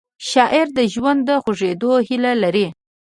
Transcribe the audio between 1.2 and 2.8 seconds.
د خوږېدو هیله لري